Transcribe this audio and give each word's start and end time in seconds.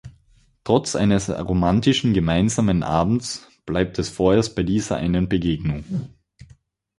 Trotz 0.63 0.95
eines 0.95 1.29
romantischen 1.29 2.15
gemeinsamen 2.15 2.81
Abends 2.81 3.47
bleibt 3.67 3.99
es 3.99 4.09
vorerst 4.09 4.55
bei 4.55 4.63
dieser 4.63 4.95
einen 4.97 5.29
Begegnung. 5.29 5.83